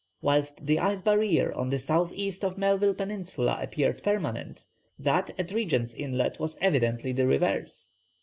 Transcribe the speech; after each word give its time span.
Whilst 0.19 0.65
the 0.65 0.79
ice 0.79 1.03
barrier 1.03 1.53
on 1.53 1.69
the 1.69 1.77
south 1.77 2.11
east 2.15 2.43
of 2.43 2.57
Melville 2.57 2.95
Peninsula 2.95 3.59
appeared 3.61 4.01
permanent, 4.01 4.65
that 4.97 5.29
at 5.39 5.51
Regent's 5.51 5.93
Inlet 5.93 6.39
was 6.39 6.57
evidently 6.59 7.11
the 7.13 7.27
reverse. 7.27 7.91